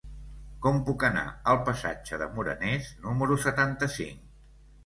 [0.65, 4.29] Com puc anar al passatge de Morenes número setanta-cinc?